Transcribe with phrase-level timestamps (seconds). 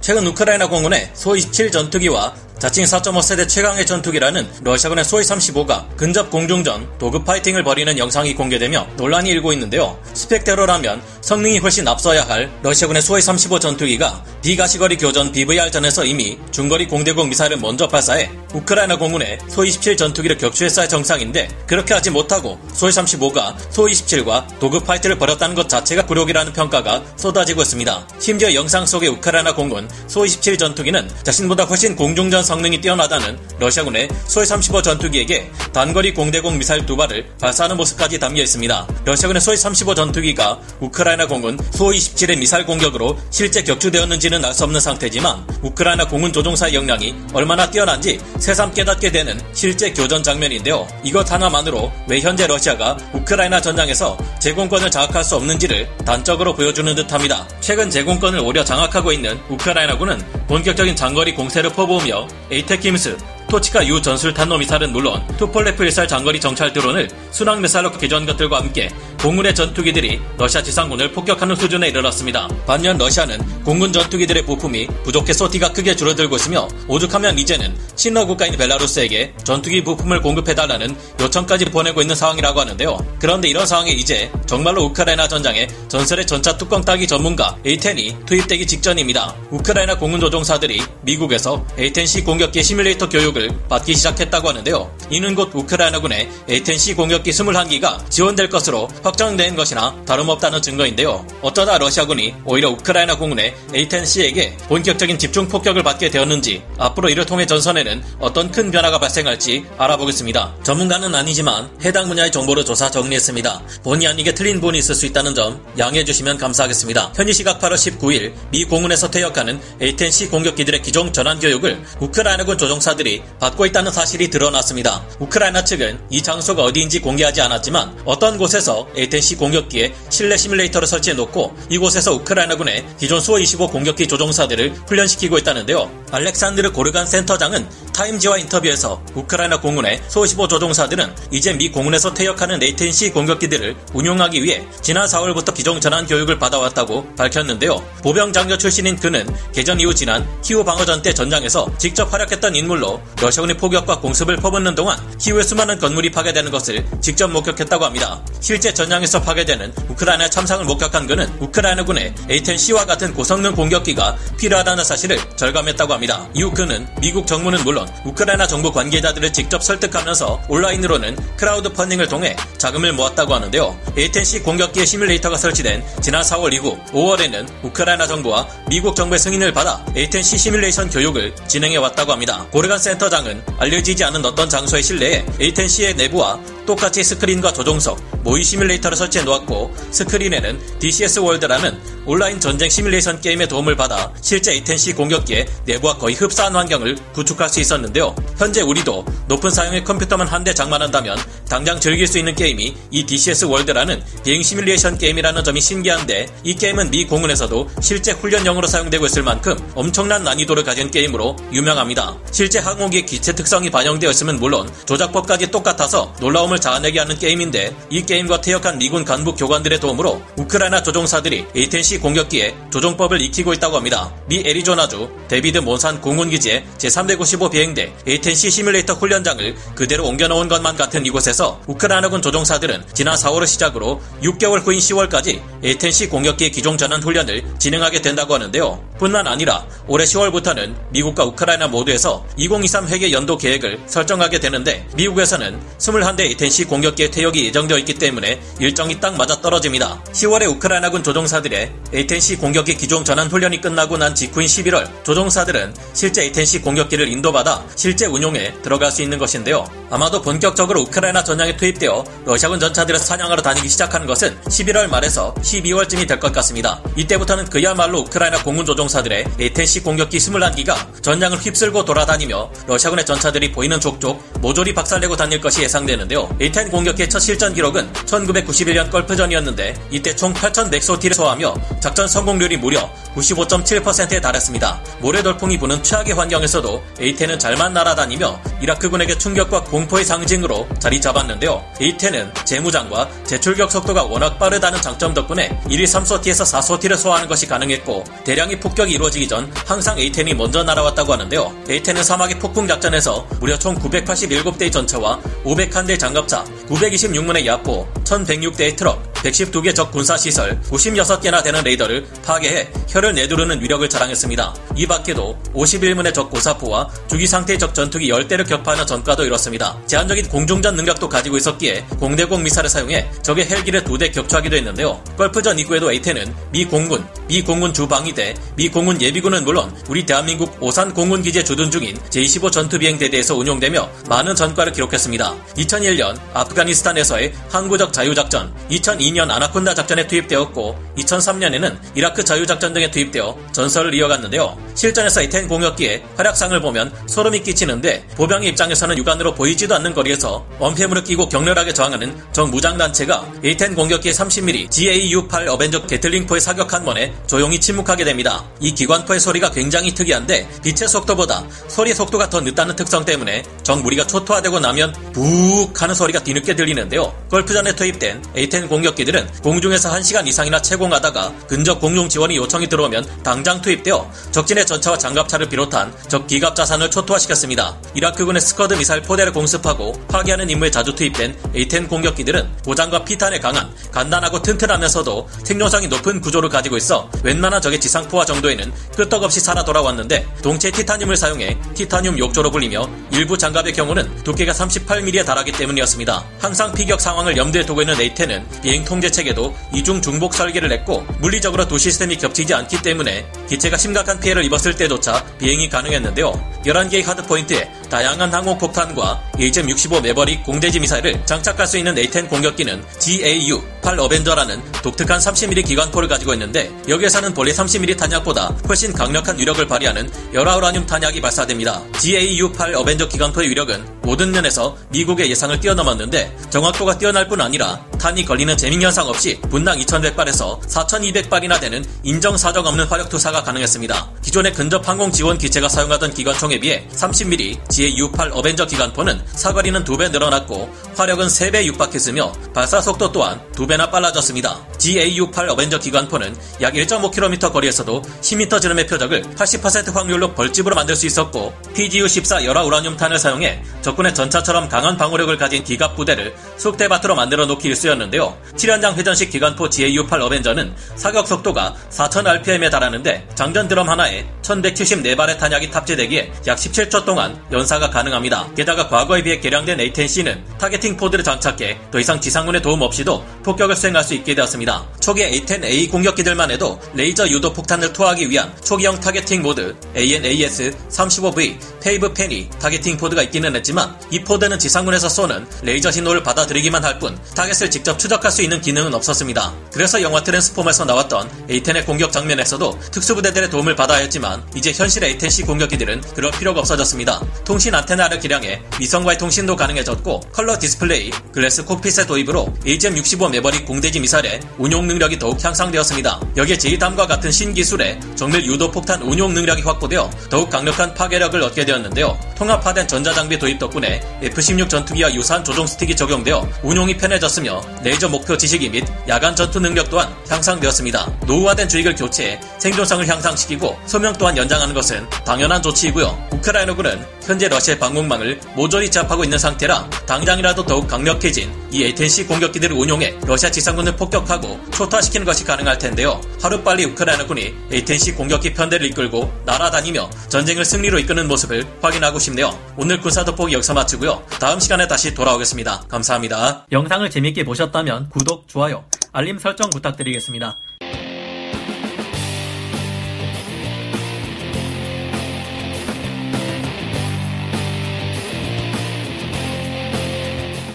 [0.00, 7.96] 최근 우크라이나 공군의 Su-27 전투기와 자칭 4.5세대 최강의 전투기라는 러시아군의 Su-35가 근접 공중전 dogfighting을 벌이는
[7.96, 9.98] 영상이 공개되며 논란이 일고 있는데요.
[10.12, 17.56] 스펙대로라면 성능이 훨씬 앞서야 할 러시아군의 Su-35 전투기가 비가시거리 교전 BVR전에서 이미 중거리 공대공 미사일을
[17.56, 25.54] 먼저 발사해 우크라이나 공군의 Su-27 전투기를 격추했어야 정상인데 그렇게 하지 못하고 Su-35가 Su-27과 dogfight를 벌였다는
[25.54, 28.06] 것 자체가 굴욕이라는 평가가 쏟아지고 있습니다.
[28.18, 35.50] 심지어 영상 속의 우크라이나 공군 Su-27 전투기는 자신보다 훨씬 공중전 성능이 뛰어나다는 러시아군의 Su-35 전투기에게
[35.72, 38.86] 단거리 공대공 미사일 두 발을 발사하는 모습까지 담겨 있습니다.
[39.04, 46.06] 러시아군의 소위35 전투기가 우크라이나 공군 소27의 미사일 공격으로 실제 격추되었는지는 알 수 없는 상태지만 우크라이나
[46.06, 50.86] 공군 조종사의 역량이 얼마나 뛰어난지 새삼 깨닫게 되는 실제 교전 장면인데요.
[51.04, 57.46] 이것 하나만으로 왜 현재 러시아가 우크라이나 전장에서 제공권을 장악할 수 없는지를 단적으로 보여주는 듯합니다.
[57.60, 63.16] 최근 제공권을 오려 장악하고 있는 우크라이나 군은 본격적인 장거리 공세를 퍼부으며 에이테키임스
[63.50, 68.58] 토치카 U 전술 탄도 미사일은 물론 투폴레프 141 장거리 정찰 드론을 순항 미사일로 개조한 것들과
[68.58, 68.88] 함께
[69.20, 72.48] 공군의 전투기들이 러시아 지상군을 폭격하는 수준에 이르렀습니다.
[72.66, 79.34] 반면 러시아는 공군 전투기들의 부품이 부족해 sortie가 크게 줄어들고 있으며 오죽하면 이제는 친러 국가인 벨라루스에게
[79.44, 82.98] 전투기 부품을 공급해달라는 요청까지 보내고 있는 상황이라고 하는데요.
[83.18, 89.34] 그런데 이런 상황에 이제 정말로 우크라이나 전장에 전설의 전차 뚜껑 따기 전문가 A10이 투입되기 직전입니다.
[89.50, 94.90] 우크라이나 공군 조종사들이 미국에서 A10C 공격기 시뮬레이터 교육을 받기 시작했다고 하는데요.
[95.10, 101.26] 이는 곧 우크라이나군의 A10C 공격기 21기가 지원될 것으로 확정된 것이나 다름없다는 증거인데요.
[101.42, 108.02] 어쩌다 러시아군이 오히려 우크라이나 공군의 A10C에게 본격적인 집중 폭격을 받게 되었는지 앞으로 이를 통해 전선에는
[108.18, 110.54] 어떤 큰 변화가 발생할지 알아보겠습니다.
[110.62, 113.62] 전문가는 아니지만 해당 분야의 정보를 조사 정리했습니다.
[113.82, 117.12] 본의 아니게 틀린 부분이 있을 수 있다는 점 양해해 주시면 감사하겠습니다.
[117.16, 123.66] 현지 시각 8월 19일 미 공군에서 퇴역하는 A10C 공격기들의 기종 전환 교육을 우크라이나군 조종사들이 받고
[123.66, 125.04] 있다는 사실이 드러났습니다.
[125.18, 131.56] 우크라이나 측은 이 장소가 어디인지 공개하지 않았지만 어떤 곳에서 A10C 공격기에 실내 시뮬레이터를 설치해 놓고
[131.68, 135.90] 이곳에서 우크라이나군의 기존 수호 25 공격기 조종사들을 훈련시키고 있다는데요.
[136.10, 137.66] 알렉산드르 고르간 센터장은
[138.00, 145.04] 타임지와 인터뷰에서 우크라이나 공군의 소15 조종사들은 이제 미 공군에서 퇴역하는 A10C 공격기들을 운용하기 위해 지난
[145.06, 147.84] 4월부터 기종 전환 교육을 받아왔다고 밝혔는데요.
[148.02, 153.58] 보병 장교 출신인 그는 개전 이후 지난 키우 방어전 때 전장에서 직접 활약했던 인물로 러시아군의
[153.58, 158.22] 포격과 공습을 퍼붓는 동안 키우의 수많은 건물이 파괴되는 것을 직접 목격했다고 합니다.
[158.40, 165.92] 실제 전장에서 파괴되는 우크라이나 참상을 목격한 그는 우크라이나군의 A10C와 같은 고성능 공격기가 필요하다는 사실을 절감했다고
[165.92, 166.26] 합니다.
[166.32, 172.92] 이후 그는 미국 정부는 물론 우크라이나 정부 관계자들을 직접 설득하면서 온라인으로는 크라우드 펀딩을 통해 자금을
[172.92, 173.78] 모았다고 하는데요.
[173.96, 180.38] A10C 공격기의 시뮬레이터가 설치된 지난 4월 이후 5월에는 우크라이나 정부와 미국 정부의 승인을 받아 A10C
[180.38, 182.46] 시뮬레이션 교육을 진행해 왔다고 합니다.
[182.50, 189.24] 고르간 센터장은 알려지지 않은 어떤 장소의 실내에 A10C의 내부와 똑같이 스크린과 조종석, 모의 시뮬레이터를 설치해
[189.24, 196.14] 놓았고 스크린에는 DCS 월드라는 온라인 전쟁 시뮬레이션 게임의 도움을 받아 실제 A10C 공격기의 내부와 거의
[196.14, 198.14] 흡사한 환경을 구축할 수 있었는데 요.
[198.38, 201.18] 현재 우리도 높은 사양의 컴퓨터만 한 대 장만한다면
[201.50, 206.90] 당장 즐길 수 있는 게임이 이 DCS 월드라는 비행 시뮬레이션 게임이라는 점이 신기한데 이 게임은
[206.90, 212.16] 미 공군에서도 실제 훈련용으로 사용되고 있을 만큼 엄청난 난이도를 가진 게임으로 유명합니다.
[212.30, 218.40] 실제 항공기의 기체 특성이 반영되어 있음은 물론 조작법까지 똑같아서 놀라움을 자아내게 하는 게임인데 이 게임과
[218.40, 224.10] 퇴역한 미군 간부 교관들의 도움으로 우크라이나 조종사들이 A10C 공격기에 조종법을 익히고 있다고 합니다.
[224.26, 231.60] 미 애리조나주 데이비스 몬산 공군기지의 제395 비행대 A10C 시뮬레이터 훈련장을 그대로 옮겨놓은 것만 같은 이곳에서
[231.66, 238.32] 우크라이나군 조종사들은 지난 4월을 시작으로 6개월 후인 10월까지 A10C 공격기의 기종 전환 훈련을 진행하게 된다고
[238.32, 238.82] 하는데요.
[238.98, 246.36] 뿐만 아니라 올해 10월부터는 미국과 우크라이나 모두에서 2023 회계 연도 계획을 설정하게 되는데 미국에서는 21대
[246.36, 250.02] A10C 공격기의 퇴역이 예정되어 있기 때문에 일정이 딱 맞아 떨어집니다.
[250.12, 256.62] 10월에 우크라이나군 조종사들의 A10C 공격기 기종 전환 훈련이 끝나고 난 직후인 11월 조종사들은 실제 A10C
[256.64, 259.66] 공격기를 인도 받아 실제 운용에 들어갈 수 있는 것인데요.
[259.90, 266.20] 아마도 본격적으로 우크라이나 전장에 투입되어 러시아군 전차들을 사냥하러 다니기 시작하는 것은 11월 말에서 12월쯤이 될
[266.20, 266.80] 것 같습니다.
[266.96, 274.22] 이때부터는 그야말로 우크라이나 공군 조종사들의 A10C 공격기 21기가 전장을 휩쓸고 돌아다니며 러시아군의 전차들이 보이는 족족
[274.40, 276.28] 모조리 박살내고 다닐 것이 예상되는데요.
[276.38, 282.88] A10 공격기의 첫 실전 기록은 1991년 걸프전이었는데 이때 총 8,100소티를 소화하며 작전 성공률이 무려
[283.20, 284.80] 95.7%에 달했습니다.
[285.00, 291.64] 모래돌풍이 부는 최악의 환경에서도 A-10은 잘만 날아다니며 이라크군에게 충격과 공포의 상징으로 자리 잡았는데요.
[291.80, 298.60] A-10은 재무장과 재출격 속도가 워낙 빠르다는 장점 덕분에 1위 3소티에서 4소티를 소화하는 것이 가능했고 대량의
[298.60, 301.52] 폭격이 이루어지기 전 항상 A-10이 먼저 날아왔다고 하는데요.
[301.68, 309.74] A-10은 사막의 폭풍 작전에서 무려 총 987대의 전차와 501대 장갑차, 926문의 야포, 1106대의 트럭, 112개
[309.74, 314.54] 적 군사시설, 96개나 되는 레이더를 파괴해 혀를 내두르는 위력을 자랑했습니다.
[314.76, 319.76] 이 밖에도 51문의 적 고사포와 주기 상태의 적 전투기 10대를 격파하는 전과도 이뤘습니다.
[319.86, 324.98] 제한적인 공중전 능력도 가지고 있었기에 공대공 미사일을 사용해 적의 헬기를 두 대 격추하기도 했는데요.
[325.18, 330.94] 걸프전 이후에도 에이텐은 미 공군, 미 공군 주방위대, 미 공군 예비군은 물론 우리 대한민국 오산
[330.94, 335.34] 공군기지에 주둔 중인 제25 전투비행대대에서 운용되며 많은 전과를 기록했습니다.
[335.58, 344.56] 2001년 아프가니스탄에서의 항구적 자유작전, 2002년 아나콘다 작전에 투입되었고 2003년에는 이라크 자유작전 등에 투입되어 전설을 이어갔는데요.
[344.74, 351.28] 실전에서 A10 공격기의 활약상을 보면 소름이 끼치는데 보병의 입장에서는 육안으로 보이지도 않는 거리에서 엄폐물을 끼고
[351.28, 358.04] 격렬하게 저항하는 적 무장단체가 A10 공격기의 30mm GAU-8 어벤져 개틀링포의 사격 한 번에 조용히 침묵하게
[358.04, 358.44] 됩니다.
[358.60, 364.06] 이 기관포의 소리가 굉장히 특이한데 빛의 속도보다 소리 속도가 더 늦다는 특성 때문에 적 무리가
[364.06, 367.12] 초토화되고 나면 북 하는 소리가 뒤늦게 들리는데요.
[367.30, 374.10] 걸프전에 투입된 A10 공격기들은 공중에서 1시간 이상이나 채공하다가 근접 공중 지원이 요청이 들어오면 당장 투입되어
[374.30, 377.76] 적진의 전차와 장갑차를 비롯한 적 기갑 자산을 초토화시켰습니다.
[377.94, 384.42] 이라크군의 스커드 미사일 포대를 공습하고 파괴하는 임무에 자주 투입된 A10 공격기들은 고장과 피탄에 강한 간단하고
[384.42, 391.16] 튼튼하면서도 생존성이 높은 구조를 가지고 있어 웬만한 적의 지상포화 정도에는 끄떡없이 살아 돌아왔는데 동체 티타늄을
[391.16, 396.24] 사용해 티타늄 욕조로 불리며 일부 장갑의 경우는 두께가 38mm에 달하기 때문이었습니다.
[396.38, 401.68] 항상 피격 상황을 염두에 두고 있는 에이텐은 비행 통제 체계도 이중 중복 설계를 했고 물리적으로
[401.68, 406.32] 두 시스템이 겹치지 않기 때문에 기체가 심각한 피해를 입었을 때조차 비행이 가능했는데요.
[406.64, 414.62] 11개의 하드포인트에 다양한 항공폭탄과 HM-65 매버릭 공대지 미사일을 장착할 수 있는 A-10 공격기는 GAU-8 어벤저라는
[414.82, 421.20] 독특한 30mm 기관포를 가지고 있는데 여기에서는 본래 30mm 탄약보다 훨씬 강력한 위력을 발휘하는 열화우라늄 탄약이
[421.20, 421.82] 발사됩니다.
[421.94, 428.56] GAU-8 어벤저 기관포의 위력은 모든 면에서 미국의 예상을 뛰어넘었는데 정확도가 뛰어날 뿐 아니라 탄이 걸리는
[428.56, 434.10] 재밍 현상 없이 분당 2100발에서 4200발이나 되는 인정 사정 없는 화력 투사가 가능했습니다.
[434.22, 440.68] 기존의 근접 항공 지원 기체가 사용하던 기관총에 비해 30mm GAU-8 어벤저 기관포는 사거리는 2배 늘어났고
[440.96, 444.69] 화력은 3배 육박했으며 발사 속도 또한 2배나 빨라졌습니다.
[444.80, 451.52] GAU-8 어벤저 기관포는 약 1.5km 거리에서도 10m 지름의 표적을 80% 확률로 벌집으로 만들 수 있었고
[451.74, 458.36] PGU-14 열화 우라늄탄을 사용해 적군의 전차처럼 강한 방어력을 가진 기갑 부대를 쑥대밭으로 만들어 놓기 일쑤였는데요.
[458.56, 466.32] 7연장 회전식 기관포 GAU-8 어벤저는 사격 속도가 4000rpm에 달하는데 장전 드럼 하나에 1174발의 탄약이 탑재되기에
[466.46, 468.48] 약 17초 동안 연사가 가능합니다.
[468.54, 474.02] 게다가 과거에 비해 개량된 A10C는 targeting pod를 장착해 더 이상 지상군의 도움 없이도 폭격을 수행할
[474.02, 474.69] 수 있게 되었습니다.
[475.00, 482.50] 초기 A10A 공격기들만 해도 레이저 유도 폭탄을 투하하기 위한 초기형 targeting pod AN/AAS-35V Pave Penny
[482.60, 487.98] targeting pod가 있기는 했지만 이 pod는 지상군에서 쏘는 레이저 신호를 받아들이기만 할 뿐 target을 직접
[487.98, 489.54] 추적할 수 있는 기능은 없었습니다.
[489.72, 496.02] 그래서 영화 트랜스포머에서 나왔던 A10의 공격 장면에서도 특수부대들의 도움을 받아야 했지만 이제 현실 A10C 공격기들은
[496.14, 497.22] 그럴 필요가 없어졌습니다.
[497.44, 504.40] 통신 안테나를 개량해 위성과의 통신도 가능해졌고 컬러 디스플레이, glass cockpit의 도입으로 AGM-65 매버릭 공대지 미사일의
[504.60, 506.20] 운용 능력이 더욱 향상되었습니다.
[506.36, 512.18] 여기에 JDAM과 같은 신기술의 정밀 유도 폭탄 운용 능력이 확보되어 더욱 강력한 파괴력을 얻게 되었는데요.
[512.36, 518.68] 통합화된 전자장비 도입 덕분에 F-16 전투기와 유사한 조종 스틱이 적용되어 운용이 편해졌으며 레이저 목표 지식이
[518.68, 521.10] 및 야간 전투 능력 또한 향상되었습니다.
[521.26, 526.28] 노후화된 주익을 교체해 생존성을 향상시키고 소명 또한 연장하는 것은 당연한 조치이고요.
[526.32, 533.18] 우크라이나군은 현재 러시아 방공망을 모조리 제압하고 있는 상태라 당장이라도 더욱 강력해진 이 A10C 공격기들을 운용해
[533.24, 536.20] 러시아 지상군을 폭격하고 초토화시키는 것이 가능할 텐데요.
[536.42, 542.58] 하루빨리 우크라이나군이 A10C 공격기 편대를 이끌고 날아다니며 전쟁을 승리로 이끄는 모습을 확인하고 싶네요.
[542.76, 544.24] 오늘 군사 돋보기 여기서 마치고요.
[544.40, 545.84] 다음 시간에 다시 돌아오겠습니다.
[545.86, 546.66] 감사합니다.
[546.72, 550.56] 영상을 재밌게 보셨다면 구독, 좋아요, 알림 설정 부탁드리겠습니다.